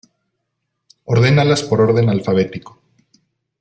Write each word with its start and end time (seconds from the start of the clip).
Ordénalas 1.13 1.61
por 1.67 1.79
orden 1.87 2.09
alfabético. 2.09 2.71